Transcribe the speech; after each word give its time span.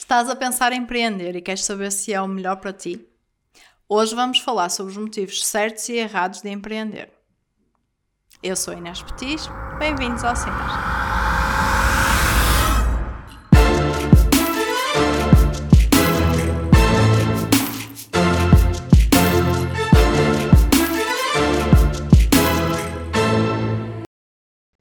Estás 0.00 0.30
a 0.30 0.36
pensar 0.36 0.72
em 0.72 0.82
empreender 0.82 1.34
e 1.34 1.42
queres 1.42 1.64
saber 1.64 1.90
se 1.90 2.14
é 2.14 2.22
o 2.22 2.28
melhor 2.28 2.56
para 2.58 2.72
ti? 2.72 3.04
Hoje 3.88 4.14
vamos 4.14 4.38
falar 4.38 4.68
sobre 4.68 4.92
os 4.92 4.96
motivos 4.96 5.44
certos 5.44 5.88
e 5.88 5.94
errados 5.96 6.40
de 6.40 6.48
empreender. 6.48 7.12
Eu 8.40 8.54
sou 8.54 8.72
Inês 8.74 9.02
Petis, 9.02 9.48
bem-vindos 9.76 10.22
ao 10.22 10.36
Cenas. 10.36 10.72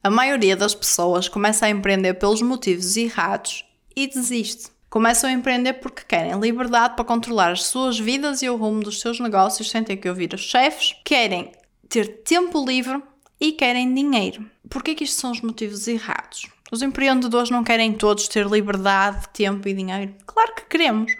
A 0.03 0.09
maioria 0.11 0.55
das 0.55 0.75
pessoas 0.75 1.27
começa 1.27 1.65
a 1.65 1.69
empreender 1.71 2.13
pelos 2.13 2.43
motivos 2.43 2.95
errados 2.95 3.65
e 3.95 4.05
desiste. 4.05 4.76
Começam 4.89 5.29
a 5.29 5.33
empreender 5.33 5.73
porque 5.73 6.03
querem 6.07 6.39
liberdade 6.39 6.95
para 6.95 7.03
controlar 7.03 7.51
as 7.51 7.65
suas 7.65 7.99
vidas 7.99 8.41
e 8.41 8.49
o 8.49 8.55
rumo 8.55 8.81
dos 8.81 9.01
seus 9.01 9.19
negócios 9.19 9.69
sem 9.69 9.83
ter 9.83 9.97
que 9.97 10.07
ouvir 10.07 10.33
os 10.33 10.41
chefes, 10.41 10.95
querem 11.03 11.51
ter 11.89 12.23
tempo 12.23 12.65
livre 12.65 13.03
e 13.39 13.51
querem 13.51 13.93
dinheiro. 13.93 14.49
Por 14.69 14.81
que 14.81 15.03
isto 15.03 15.19
são 15.19 15.31
os 15.31 15.41
motivos 15.41 15.87
errados? 15.87 16.47
Os 16.71 16.81
empreendedores 16.81 17.49
não 17.49 17.63
querem 17.63 17.93
todos 17.93 18.27
ter 18.27 18.45
liberdade, 18.45 19.27
tempo 19.33 19.67
e 19.67 19.73
dinheiro? 19.73 20.15
Claro 20.25 20.55
que 20.55 20.65
queremos. 20.65 21.11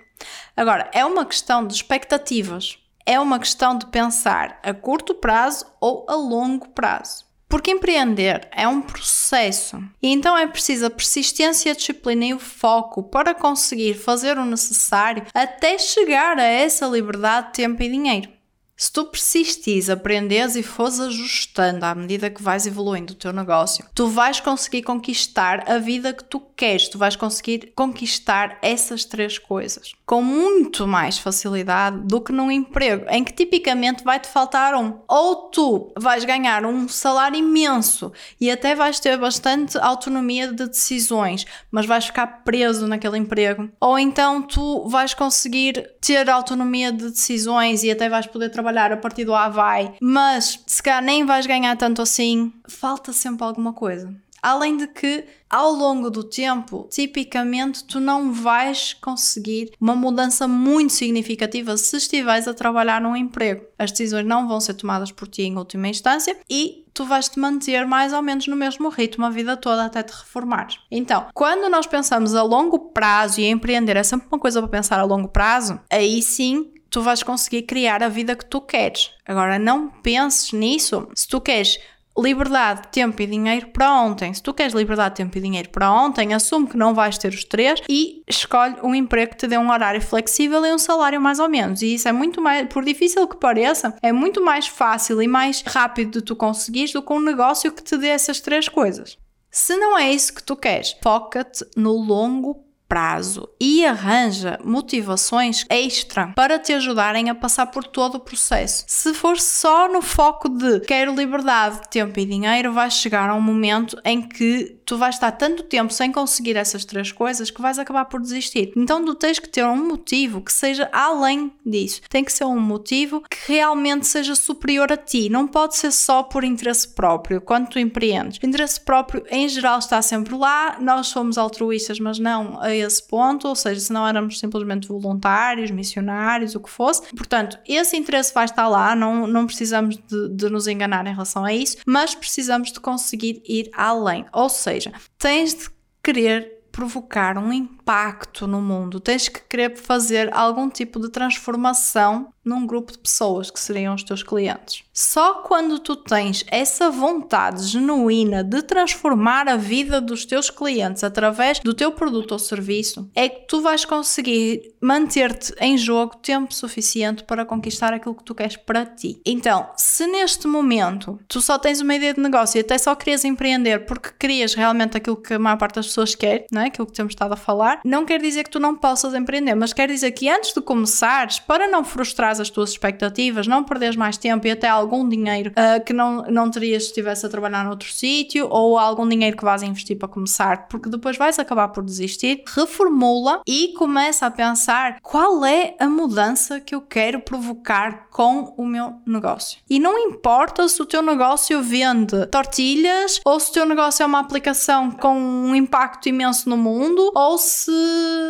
Agora, 0.56 0.90
é 0.94 1.06
uma 1.06 1.26
questão 1.26 1.66
de 1.66 1.74
expectativas. 1.74 2.80
É 3.06 3.20
uma 3.20 3.40
questão 3.40 3.78
de 3.78 3.86
pensar 3.86 4.60
a 4.64 4.74
curto 4.74 5.14
prazo 5.14 5.66
ou 5.80 6.06
a 6.10 6.16
longo 6.16 6.70
prazo. 6.70 7.27
Porque 7.50 7.72
empreender 7.72 8.48
é 8.52 8.68
um 8.68 8.82
processo 8.82 9.82
e 10.02 10.10
então 10.12 10.38
é 10.38 10.46
preciso 10.46 10.86
a 10.86 10.90
persistência, 10.90 11.72
a 11.72 11.76
disciplina 11.76 12.26
e 12.26 12.34
o 12.34 12.40
foco 12.40 13.04
para 13.04 13.34
conseguir 13.34 13.94
fazer 13.94 14.38
o 14.38 14.46
necessário 14.46 15.26
até 15.34 15.78
chegar 15.78 16.38
a 16.38 16.44
essa 16.44 16.86
liberdade, 16.86 17.54
tempo 17.54 17.82
e 17.82 17.90
dinheiro. 17.90 18.37
Se 18.80 18.92
tu 18.92 19.06
persistires, 19.06 19.90
aprendes 19.90 20.56
e 20.56 20.62
fores 20.62 21.00
ajustando 21.00 21.84
à 21.84 21.96
medida 21.96 22.30
que 22.30 22.44
vais 22.44 22.68
evoluindo 22.68 23.14
o 23.14 23.16
teu 23.16 23.34
negócio, 23.34 23.84
tu 23.96 24.08
vais 24.08 24.40
conseguir 24.40 24.84
conquistar 24.84 25.64
a 25.68 25.80
vida 25.80 26.14
que 26.14 26.24
tu 26.24 26.40
queres, 26.40 26.88
tu 26.88 26.96
vais 26.96 27.16
conseguir 27.16 27.74
conquistar 27.76 28.60
essas 28.62 29.04
três 29.04 29.40
coisas 29.40 29.98
com 30.08 30.24
muito 30.24 30.88
mais 30.88 31.20
facilidade 31.20 32.00
do 32.06 32.22
que 32.22 32.32
num 32.32 32.50
emprego 32.50 33.06
em 33.10 33.26
que 33.26 33.34
tipicamente 33.34 34.06
vai-te 34.06 34.30
faltar 34.30 34.74
um. 34.74 35.00
Ou 35.06 35.50
tu 35.50 35.92
vais 35.98 36.24
ganhar 36.24 36.66
um 36.66 36.88
salário 36.88 37.38
imenso 37.38 38.14
e 38.40 38.50
até 38.50 38.74
vais 38.74 39.02
ter 39.02 39.18
bastante 39.18 39.78
autonomia 39.78 40.48
de 40.48 40.66
decisões, 40.66 41.46
mas 41.70 41.86
vais 41.86 42.06
ficar 42.06 42.44
preso 42.46 42.88
naquele 42.88 43.18
emprego. 43.18 43.70
Ou 43.82 44.00
então 44.00 44.42
tu 44.42 44.88
vais 44.88 45.14
conseguir 45.14 45.92
ter 46.00 46.30
autonomia 46.30 46.90
de 46.90 47.10
decisões 47.10 47.84
e 47.84 47.92
até 47.92 48.08
vais 48.08 48.28
poder 48.28 48.50
trabalhar 48.50 48.67
trabalhar 48.68 48.92
a 48.92 48.98
partir 48.98 49.24
do 49.24 49.34
Havaí, 49.34 49.94
mas 50.02 50.62
se 50.68 50.84
calhar 50.84 51.02
nem 51.02 51.26
vais 51.26 51.48
ganhar 51.48 51.76
tanto 51.78 52.02
assim, 52.02 52.52
falta 52.68 53.14
sempre 53.14 53.46
alguma 53.46 53.72
coisa. 53.72 54.14
Além 54.42 54.78
de 54.78 54.88
que, 54.88 55.26
ao 55.50 55.72
longo 55.72 56.12
do 56.12 56.24
tempo, 56.24 56.88
tipicamente 56.92 57.84
tu 57.84 58.00
não 58.00 58.32
vais 58.32 58.94
conseguir 58.94 59.72
uma 59.82 59.96
mudança 59.96 60.48
muito 60.48 60.94
significativa 60.94 61.76
se 61.76 61.98
estiveres 61.98 62.48
a 62.48 62.54
trabalhar 62.54 63.02
num 63.02 63.16
emprego. 63.16 63.66
As 63.80 63.92
decisões 63.92 64.26
não 64.26 64.48
vão 64.48 64.60
ser 64.60 64.76
tomadas 64.76 65.12
por 65.12 65.28
ti 65.28 65.44
em 65.44 65.58
última 65.58 65.88
instância 65.88 66.38
e 66.50 66.86
tu 66.94 67.04
vais 67.04 67.28
te 67.28 67.40
manter 67.40 67.86
mais 67.88 68.14
ou 68.14 68.22
menos 68.22 68.48
no 68.48 68.56
mesmo 68.56 68.90
ritmo 68.90 69.26
a 69.26 69.30
vida 69.30 69.58
toda 69.58 69.86
até 69.86 70.04
te 70.04 70.12
reformares. 70.12 70.78
Então, 70.92 71.26
quando 71.34 71.70
nós 71.70 71.88
pensamos 71.88 72.36
a 72.36 72.44
longo 72.44 72.92
prazo 72.92 73.42
e 73.42 73.46
empreender 73.46 73.98
é 73.98 74.04
sempre 74.04 74.28
uma 74.32 74.40
coisa 74.40 74.62
para 74.62 74.70
pensar 74.70 75.00
a 75.00 75.04
longo 75.04 75.30
prazo, 75.30 75.80
aí 75.90 76.22
sim 76.22 76.72
tu 76.90 77.02
vais 77.02 77.24
conseguir 77.24 77.64
criar 77.64 78.02
a 78.04 78.10
vida 78.10 78.36
que 78.36 78.46
tu 78.46 78.62
queres. 78.62 79.12
Agora, 79.26 79.60
não 79.60 79.90
penses 79.90 80.52
nisso. 80.52 81.08
Se 81.16 81.28
tu 81.28 81.42
queres 81.42 81.80
liberdade, 82.18 82.88
tempo 82.92 83.22
e 83.22 83.28
dinheiro 83.28 83.68
para 83.68 83.94
ontem. 83.94 84.34
Se 84.34 84.42
tu 84.42 84.54
queres 84.54 84.74
liberdade, 84.74 85.16
tempo 85.16 85.38
e 85.38 85.42
dinheiro 85.42 85.70
para 85.70 85.92
ontem, 85.92 86.34
assume 86.34 86.68
que 86.68 86.76
não 86.76 86.94
vais 86.94 87.18
ter 87.18 87.30
os 87.30 87.44
três 87.44 87.82
e 87.88 88.24
escolhe 88.28 88.76
um 88.82 88.96
emprego 88.96 89.32
que 89.32 89.38
te 89.38 89.48
dê 89.48 89.58
um 89.58 89.70
horário 89.70 90.02
flexível 90.02 90.66
e 90.66 90.74
um 90.74 90.78
salário 90.78 91.22
mais 91.22 91.40
ou 91.40 91.48
menos. 91.48 91.82
E 91.82 91.94
isso 91.94 92.08
é 92.08 92.12
muito 92.12 92.42
mais, 92.42 92.68
por 92.68 92.84
difícil 92.84 93.28
que 93.28 93.38
pareça, 93.38 93.96
é 94.02 94.12
muito 94.12 94.44
mais 94.44 94.68
fácil 94.68 95.22
e 95.22 95.28
mais 95.28 95.62
rápido 95.62 96.20
de 96.20 96.26
tu 96.26 96.36
conseguires 96.36 96.92
do 96.92 97.02
que 97.02 97.14
um 97.14 97.22
negócio 97.22 97.72
que 97.72 97.84
te 97.84 97.98
dê 97.98 98.08
essas 98.08 98.40
três 98.40 98.68
coisas. 98.68 99.18
Se 99.52 99.76
não 99.76 99.98
é 99.98 100.12
isso 100.12 100.34
que 100.34 100.44
tu 100.44 100.56
queres, 100.56 100.96
foca-te 101.02 101.66
no 101.76 101.94
longo 101.94 102.67
prazo 102.88 103.50
e 103.60 103.86
arranja 103.86 104.60
motivações 104.64 105.66
extra 105.70 106.28
para 106.36 106.58
te 106.58 106.74
ajudarem 106.74 107.30
a 107.30 107.36
passar 107.36 107.68
por 107.68 107.84
todo 107.84 108.16
o 108.16 108.20
processo. 108.20 108.86
Se 108.88 109.14
for 109.14 109.40
só 109.40 109.92
no 109.92 110.02
foco 110.02 110.50
de 110.50 110.80
quero 110.82 111.14
liberdade, 111.14 111.82
tempo 111.90 112.20
e 112.20 112.26
dinheiro, 112.26 112.74
vai 112.74 112.90
chegar 112.90 113.30
a 113.30 113.36
um 113.36 113.42
momento 113.42 114.00
em 114.04 114.22
que 114.22 114.78
tu 114.86 114.98
vais 114.98 115.16
estar 115.16 115.32
tanto 115.32 115.64
tempo 115.64 115.92
sem 115.92 116.12
conseguir 116.12 116.56
essas 116.56 116.86
três 116.86 117.12
coisas 117.12 117.52
que 117.52 117.62
vais 117.62 117.78
acabar 117.78 118.06
por 118.06 118.22
desistir. 118.22 118.72
Então 118.76 119.04
tu 119.04 119.14
tens 119.14 119.38
que 119.38 119.50
ter 119.50 119.66
um 119.66 119.88
motivo 119.88 120.42
que 120.42 120.54
seja 120.54 120.90
além 120.94 121.52
disso. 121.66 122.02
Tem 122.10 122.24
que 122.24 122.32
ser 122.32 122.46
um 122.46 122.60
motivo 122.60 123.22
que 123.30 123.52
realmente 123.52 124.08
seja 124.08 124.34
superior 124.34 124.92
a 124.92 124.98
ti. 124.98 125.30
Não 125.30 125.48
pode 125.48 125.76
ser 125.76 125.92
só 125.92 126.24
por 126.24 126.44
interesse 126.44 126.88
próprio 126.88 127.42
quando 127.42 127.68
tu 127.68 127.80
empreendes. 127.80 128.40
O 128.42 128.46
interesse 128.46 128.80
próprio 128.80 129.26
em 129.30 129.48
geral 129.50 129.80
está 129.80 130.02
sempre 130.02 130.36
lá. 130.36 130.78
Nós 130.80 131.08
somos 131.08 131.38
altruístas, 131.38 132.00
mas 132.00 132.18
não 132.18 132.58
esse 132.78 133.06
ponto, 133.06 133.48
ou 133.48 133.56
seja, 133.56 133.80
se 133.80 133.94
não 133.94 134.08
éramos 134.08 134.40
simplesmente 134.40 134.88
voluntários, 134.88 135.72
missionários, 135.72 136.56
o 136.56 136.60
que 136.60 136.70
fosse. 136.70 137.02
Portanto, 137.16 137.58
esse 137.68 137.96
interesse 137.96 138.34
vai 138.34 138.46
estar 138.46 138.68
lá, 138.68 138.96
não, 138.96 139.28
não 139.28 139.46
precisamos 139.46 139.98
de, 139.98 140.30
de 140.30 140.50
nos 140.50 140.68
enganar 140.68 141.06
em 141.08 141.14
relação 141.14 141.44
a 141.44 141.54
isso, 141.54 141.78
mas 141.86 142.16
precisamos 142.16 142.72
de 142.72 142.80
conseguir 142.80 143.42
ir 143.46 143.70
além. 143.74 144.26
Ou 144.34 144.50
seja, 144.50 144.92
tens 145.18 145.54
de 145.54 145.70
querer 146.04 146.58
provocar 146.78 147.40
um 147.40 147.52
impacto 147.52 148.46
no 148.46 148.62
mundo, 148.62 149.00
tens 149.00 149.28
que 149.28 149.40
querer 149.42 149.76
fazer 149.76 150.32
algum 150.32 150.70
tipo 150.70 151.00
de 151.00 151.10
transformação 151.10 152.32
num 152.48 152.66
grupo 152.66 152.92
de 152.92 153.00
pessoas 153.00 153.52
que 153.52 153.60
seriam 153.60 153.94
os 153.94 154.04
teus 154.04 154.24
clientes. 154.24 154.84
Só 154.94 155.36
quando 155.36 155.78
tu 155.80 155.96
tens 155.96 156.44
essa 156.48 156.90
vontade 156.90 157.68
genuína 157.68 158.44
de 158.44 158.64
transformar 158.64 159.48
a 159.48 159.58
vida 159.58 160.02
dos 160.02 160.26
teus 160.26 160.50
clientes 160.50 161.04
através 161.04 161.60
do 161.60 161.74
teu 161.74 161.92
produto 161.92 162.32
ou 162.32 162.40
serviço 162.40 163.10
é 163.14 163.30
que 163.30 163.48
tu 163.48 163.62
vais 163.62 163.86
conseguir 163.86 164.74
manter-te 164.82 165.54
em 165.60 165.78
jogo 165.78 166.16
tempo 166.18 166.54
suficiente 166.54 167.24
para 167.24 167.46
conquistar 167.46 167.94
aquilo 167.94 168.16
que 168.16 168.24
tu 168.24 168.34
queres 168.34 168.56
para 168.56 168.86
ti. 168.86 169.22
Então, 169.26 169.70
se 169.76 170.08
neste 170.08 170.48
momento 170.48 171.20
tu 171.28 171.42
só 171.42 171.60
tens 171.60 171.82
uma 171.82 171.96
ideia 171.96 172.14
de 172.14 172.22
negócio 172.22 172.58
e 172.58 172.62
até 172.62 172.78
só 172.78 172.96
querias 172.96 173.26
empreender 173.26 173.86
porque 173.86 174.10
querias 174.18 174.54
realmente 174.54 174.98
aquilo 174.98 175.18
que 175.18 175.34
a 175.34 175.40
maior 175.40 175.58
parte 175.58 175.76
das 175.76 175.88
pessoas 175.88 176.16
quer, 176.16 176.46
não 176.52 176.62
é? 176.62 176.68
Aquilo 176.68 176.88
que 176.88 176.94
temos 176.94 177.12
estado 177.12 177.34
a 177.34 177.38
falar, 177.38 177.82
não 177.84 178.06
quer 178.06 178.22
dizer 178.22 178.44
que 178.44 178.50
tu 178.50 178.60
não 178.60 178.76
possas 178.76 179.14
empreender, 179.14 179.54
mas 179.56 179.74
quer 179.74 179.88
dizer 179.88 180.12
que 180.12 180.30
antes 180.30 180.54
de 180.54 180.62
começares, 180.62 181.40
para 181.40 181.68
não 181.68 181.84
frustrar 181.84 182.37
as 182.40 182.50
tuas 182.50 182.72
expectativas, 182.72 183.48
não 183.48 183.64
perderes 183.64 183.96
mais 183.96 184.18
tempo 184.18 184.48
e 184.48 184.52
até 184.52 184.68
algum 184.68 185.08
dinheiro 185.08 185.52
uh, 185.52 185.84
que 185.84 185.94
não, 185.94 186.24
não 186.24 186.50
terias 186.50 186.84
se 186.84 186.90
estivesse 186.90 187.26
a 187.26 187.30
trabalhar 187.30 187.64
noutro 187.64 187.92
sítio 187.92 188.48
ou 188.50 188.78
algum 188.78 189.08
dinheiro 189.08 189.38
que 189.38 189.44
vais 189.44 189.64
investir 189.64 189.98
para 189.98 190.08
começar, 190.08 190.68
porque 190.68 190.90
depois 190.90 191.18
vais 191.18 191.40
acabar 191.40 191.70
por 191.70 191.84
desistir, 191.84 192.44
reformula 192.48 193.42
e 193.48 193.74
começa 193.74 194.26
a 194.26 194.32
pensar 194.32 195.00
qual 195.02 195.46
é 195.46 195.76
a 195.80 195.88
mudança 195.88 196.60
que 196.60 196.76
eu 196.76 196.82
quero 196.82 197.20
provocar 197.22 198.08
com 198.10 198.54
o 198.58 198.66
meu 198.66 198.96
negócio. 199.06 199.60
E 199.70 199.80
não 199.80 199.98
importa 199.98 200.68
se 200.68 200.82
o 200.82 200.86
teu 200.86 201.02
negócio 201.02 201.62
vende 201.62 202.26
tortilhas 202.28 203.20
ou 203.26 203.40
se 203.40 203.52
o 203.52 203.54
teu 203.54 203.66
negócio 203.66 204.04
é 204.04 204.06
uma 204.06 204.20
aplicação 204.20 204.92
com 204.92 205.16
um 205.18 205.56
impacto 205.56 206.10
imenso 206.10 206.50
no 206.50 206.58
mundo 206.58 207.12
ou 207.16 207.38
se 207.38 207.72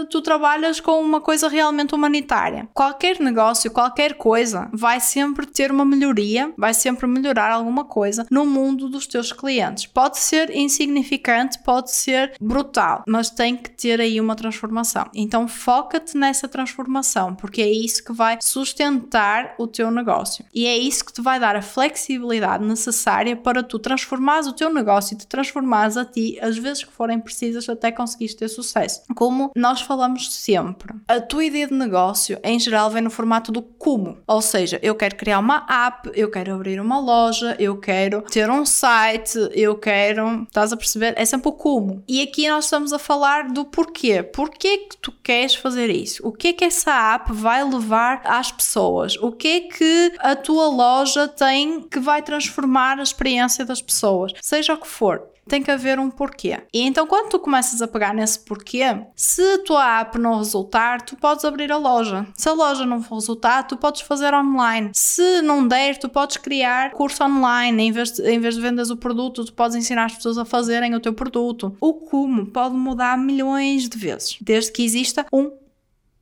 tu 0.09 0.21
trabalhas 0.21 0.79
com 0.79 1.01
uma 1.01 1.21
coisa 1.21 1.47
realmente 1.47 1.95
humanitária. 1.95 2.67
Qualquer 2.73 3.19
negócio, 3.19 3.71
qualquer 3.71 3.96
qualquer 3.97 4.13
coisa 4.13 4.69
vai 4.71 4.99
sempre 4.99 5.47
ter 5.47 5.71
uma 5.71 5.83
melhoria, 5.83 6.53
vai 6.55 6.71
sempre 6.71 7.07
melhorar 7.07 7.51
alguma 7.51 7.83
coisa 7.83 8.27
no 8.29 8.45
mundo 8.45 8.87
dos 8.87 9.07
teus 9.07 9.33
clientes. 9.33 9.87
Pode 9.87 10.19
ser 10.19 10.55
insignificante, 10.55 11.57
pode 11.63 11.91
ser 11.91 12.33
brutal, 12.39 13.03
mas 13.07 13.31
tem 13.31 13.57
que 13.57 13.71
ter 13.71 13.99
aí 13.99 14.21
uma 14.21 14.35
transformação. 14.35 15.09
Então 15.15 15.47
foca-te 15.47 16.15
nessa 16.15 16.47
transformação, 16.47 17.33
porque 17.33 17.59
é 17.59 17.71
isso 17.71 18.03
que 18.03 18.13
vai 18.13 18.37
sustentar 18.39 19.55
o 19.57 19.65
teu 19.65 19.89
negócio. 19.89 20.45
E 20.53 20.67
é 20.67 20.77
isso 20.77 21.03
que 21.03 21.13
te 21.13 21.21
vai 21.21 21.39
dar 21.39 21.55
a 21.55 21.61
flexibilidade 21.63 22.63
necessária 22.63 23.35
para 23.35 23.63
tu 23.63 23.79
transformares 23.79 24.45
o 24.45 24.53
teu 24.53 24.71
negócio 24.71 25.15
e 25.15 25.17
te 25.17 25.25
transformares 25.25 25.97
a 25.97 26.05
ti 26.05 26.37
as 26.39 26.55
vezes 26.55 26.83
que 26.83 26.93
forem 26.93 27.19
precisas 27.19 27.67
até 27.67 27.91
conseguires 27.91 28.35
ter 28.35 28.47
sucesso. 28.47 29.01
Como 29.15 29.51
nós 29.55 29.81
falamos 29.81 30.31
sempre, 30.31 30.93
a 31.07 31.19
tua 31.19 31.45
ideia 31.45 31.65
de 31.65 31.73
negócio 31.73 32.37
em 32.43 32.59
geral 32.59 32.91
vem 32.91 33.01
no 33.01 33.09
formato 33.09 33.51
do 33.51 33.63
como. 33.87 34.17
Ou 34.27 34.41
seja, 34.41 34.77
eu 34.83 34.95
quero 34.95 35.15
criar 35.15 35.39
uma 35.39 35.65
app, 35.69 36.11
eu 36.13 36.29
quero 36.29 36.53
abrir 36.53 36.77
uma 36.77 36.99
loja, 36.99 37.55
eu 37.57 37.79
quero 37.79 38.21
ter 38.23 38.49
um 38.49 38.65
site, 38.65 39.39
eu 39.53 39.77
quero. 39.77 40.43
Estás 40.43 40.73
a 40.73 40.77
perceber? 40.77 41.13
É 41.15 41.23
sempre 41.23 41.47
o 41.47 41.53
como. 41.53 42.03
E 42.05 42.21
aqui 42.21 42.49
nós 42.49 42.65
estamos 42.65 42.91
a 42.91 42.99
falar 42.99 43.47
do 43.47 43.63
porquê. 43.63 44.21
Porquê 44.21 44.79
que 44.79 44.97
tu 44.97 45.13
queres 45.23 45.55
fazer 45.55 45.89
isso? 45.89 46.21
O 46.27 46.33
que 46.33 46.49
é 46.49 46.53
que 46.53 46.65
essa 46.65 46.91
app 47.13 47.31
vai 47.31 47.63
levar 47.63 48.19
às 48.25 48.51
pessoas? 48.51 49.15
O 49.21 49.31
que 49.31 49.47
é 49.47 49.59
que 49.61 50.13
a 50.19 50.35
tua 50.35 50.67
loja 50.67 51.25
tem 51.25 51.79
que 51.79 52.01
vai 52.01 52.21
transformar 52.21 52.99
a 52.99 53.03
experiência 53.03 53.63
das 53.63 53.81
pessoas? 53.81 54.33
Seja 54.41 54.73
o 54.73 54.77
que 54.77 54.87
for 54.87 55.23
tem 55.47 55.63
que 55.63 55.71
haver 55.71 55.99
um 55.99 56.09
porquê. 56.09 56.59
E 56.73 56.81
então, 56.81 57.07
quando 57.07 57.29
tu 57.29 57.39
começas 57.39 57.81
a 57.81 57.87
pegar 57.87 58.13
nesse 58.13 58.39
porquê, 58.39 58.83
se 59.15 59.41
a 59.53 59.63
tua 59.63 59.99
app 59.99 60.19
não 60.19 60.37
resultar, 60.37 61.01
tu 61.01 61.15
podes 61.15 61.45
abrir 61.45 61.71
a 61.71 61.77
loja. 61.77 62.27
Se 62.35 62.49
a 62.49 62.53
loja 62.53 62.85
não 62.85 62.99
resultar, 62.99 63.63
tu 63.67 63.77
podes 63.77 64.01
fazer 64.01 64.33
online. 64.33 64.91
Se 64.93 65.41
não 65.41 65.67
der, 65.67 65.97
tu 65.97 66.09
podes 66.09 66.37
criar 66.37 66.91
curso 66.91 67.23
online. 67.23 67.83
Em 67.83 67.91
vez 67.91 68.11
de, 68.11 68.23
em 68.29 68.39
vez 68.39 68.55
de 68.55 68.61
vendas 68.61 68.89
o 68.89 68.97
produto, 68.97 69.45
tu 69.45 69.53
podes 69.53 69.75
ensinar 69.75 70.05
as 70.05 70.15
pessoas 70.15 70.37
a 70.37 70.45
fazerem 70.45 70.95
o 70.95 70.99
teu 70.99 71.13
produto. 71.13 71.75
O 71.79 71.93
como 71.93 72.45
pode 72.47 72.75
mudar 72.75 73.17
milhões 73.17 73.87
de 73.87 73.97
vezes, 73.97 74.37
desde 74.41 74.71
que 74.71 74.83
exista 74.83 75.25
um 75.31 75.51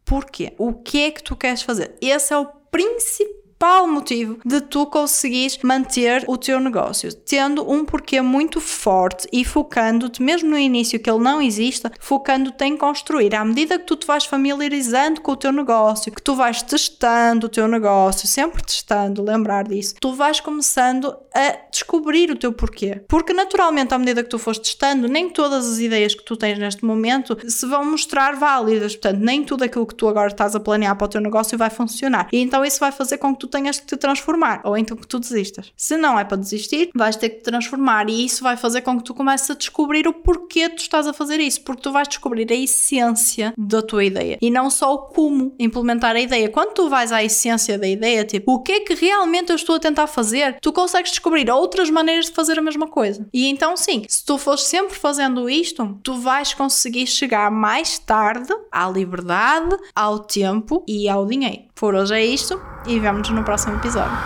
porquê. 0.03 0.53
O 0.57 0.73
que 0.73 0.99
é 0.99 1.11
que 1.11 1.23
tu 1.23 1.35
queres 1.35 1.61
fazer? 1.61 1.95
Esse 2.01 2.33
é 2.33 2.37
o 2.37 2.45
principal 2.45 3.44
principal 3.65 3.87
motivo 3.87 4.37
de 4.45 4.61
tu 4.61 4.85
conseguires 4.85 5.57
manter 5.63 6.23
o 6.27 6.37
teu 6.37 6.59
negócio, 6.59 7.11
tendo 7.11 7.67
um 7.69 7.83
porquê 7.83 8.21
muito 8.21 8.61
forte 8.61 9.27
e 9.33 9.43
focando-te, 9.43 10.21
mesmo 10.21 10.51
no 10.51 10.57
início 10.57 10.99
que 10.99 11.09
ele 11.09 11.23
não 11.23 11.41
exista, 11.41 11.91
focando-te 11.99 12.63
em 12.63 12.77
construir. 12.77 13.33
À 13.33 13.43
medida 13.43 13.79
que 13.79 13.85
tu 13.85 13.95
te 13.95 14.05
vais 14.05 14.25
familiarizando 14.25 15.19
com 15.21 15.31
o 15.31 15.35
teu 15.35 15.51
negócio, 15.51 16.11
que 16.11 16.21
tu 16.21 16.35
vais 16.35 16.61
testando 16.61 17.47
o 17.47 17.49
teu 17.49 17.67
negócio, 17.67 18.27
sempre 18.27 18.63
testando, 18.63 19.23
lembrar 19.23 19.63
disso, 19.63 19.95
tu 19.99 20.13
vais 20.13 20.39
começando 20.39 21.15
a 21.33 21.57
descobrir 21.71 22.29
o 22.29 22.35
teu 22.35 22.53
porquê. 22.53 23.01
Porque 23.07 23.33
naturalmente, 23.33 23.93
à 23.93 23.97
medida 23.97 24.23
que 24.23 24.29
tu 24.29 24.37
fores 24.37 24.59
testando, 24.59 25.07
nem 25.07 25.29
todas 25.29 25.67
as 25.67 25.79
ideias 25.79 26.13
que 26.13 26.23
tu 26.23 26.37
tens 26.37 26.59
neste 26.59 26.85
momento 26.85 27.37
se 27.49 27.65
vão 27.65 27.83
mostrar 27.83 28.35
válidas. 28.35 28.95
Portanto, 28.95 29.19
nem 29.19 29.43
tudo 29.43 29.63
aquilo 29.63 29.87
que 29.87 29.95
tu 29.95 30.07
agora 30.07 30.27
estás 30.27 30.55
a 30.55 30.59
planear 30.59 30.95
para 30.95 31.05
o 31.05 31.09
teu 31.09 31.21
negócio 31.21 31.57
vai 31.57 31.71
funcionar. 31.71 32.27
E 32.31 32.39
então 32.39 32.63
isso 32.63 32.79
vai 32.79 32.91
fazer 32.91 33.17
com 33.17 33.33
que 33.33 33.39
tu 33.39 33.54
tenhas 33.55 33.79
que 33.79 33.85
te 33.85 33.95
transformar, 33.95 34.61
ou 34.65 34.77
então 34.77 34.97
que 34.97 35.07
tu 35.07 35.17
desistas. 35.17 35.71
Se 35.77 35.95
não 35.95 36.19
é 36.19 36.25
para 36.25 36.37
desistir, 36.37 36.89
vais 36.93 37.15
ter 37.15 37.29
que 37.29 37.37
te 37.37 37.43
transformar 37.43 38.09
e 38.09 38.25
isso 38.25 38.43
vai 38.43 38.57
fazer 38.57 38.81
com 38.81 38.97
que 38.97 39.03
tu 39.03 39.13
comeces 39.13 39.49
a 39.49 39.53
descobrir 39.53 40.07
o 40.07 40.13
porquê 40.13 40.67
tu 40.67 40.79
estás 40.79 41.07
a 41.07 41.13
fazer 41.13 41.39
isso, 41.39 41.61
porque 41.61 41.81
tu 41.81 41.91
vais 41.91 42.07
descobrir 42.07 42.51
a 42.51 42.55
essência 42.55 43.53
da 43.57 43.81
tua 43.81 44.03
ideia 44.03 44.37
e 44.41 44.51
não 44.51 44.69
só 44.69 44.93
o 44.93 44.97
como 44.97 45.55
implementar 45.57 46.15
a 46.15 46.19
ideia. 46.19 46.49
Quando 46.49 46.73
tu 46.73 46.89
vais 46.89 47.11
à 47.11 47.23
essência 47.23 47.77
da 47.77 47.87
ideia, 47.87 48.25
tipo, 48.25 48.53
o 48.53 48.61
que 48.61 48.73
é 48.73 48.79
que 48.81 48.93
realmente 48.93 49.51
eu 49.51 49.55
estou 49.55 49.75
a 49.75 49.79
tentar 49.79 50.07
fazer, 50.07 50.57
tu 50.61 50.73
consegues 50.73 51.11
descobrir 51.11 51.49
outras 51.49 51.89
maneiras 51.89 52.25
de 52.25 52.31
fazer 52.31 52.59
a 52.59 52.61
mesma 52.61 52.87
coisa. 52.87 53.27
E 53.33 53.47
então, 53.47 53.77
sim, 53.77 54.03
se 54.25 54.33
tu 54.33 54.39
fores 54.39 54.63
sempre 54.63 54.95
fazendo 54.95 55.47
isto, 55.47 55.99
tu 56.01 56.19
vais 56.19 56.51
conseguir 56.51 57.05
chegar 57.05 57.51
mais 57.51 57.99
tarde 57.99 58.51
à 58.71 58.89
liberdade, 58.89 59.77
ao 59.95 60.17
tempo 60.17 60.83
e 60.87 61.07
ao 61.07 61.27
dinheiro. 61.27 61.65
Por 61.75 61.93
hoje 61.93 62.15
é 62.15 62.25
isto 62.25 62.59
e 62.87 62.97
vemos 62.97 63.29
no 63.29 63.43
próximo 63.43 63.75
episódio. 63.75 64.17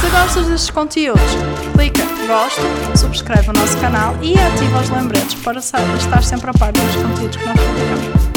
Se 0.00 0.08
gostas 0.08 0.46
destes 0.46 0.70
conteúdos, 0.70 1.20
clica 1.74 2.02
gosto, 2.26 2.62
subscreve 2.98 3.50
o 3.50 3.52
nosso 3.52 3.78
canal 3.82 4.14
e 4.22 4.32
ativa 4.32 4.80
os 4.80 4.88
lembretes 4.88 5.34
para 5.42 5.58
estar 5.58 6.24
sempre 6.24 6.48
a 6.48 6.54
par 6.54 6.72
dos 6.72 6.96
conteúdos 6.96 7.36
que 7.36 7.44
nós 7.44 7.54
publicamos. 7.54 8.27